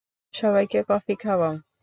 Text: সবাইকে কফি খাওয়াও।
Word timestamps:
সবাইকে 0.33 0.79
কফি 0.89 1.13
খাওয়াও। 1.23 1.55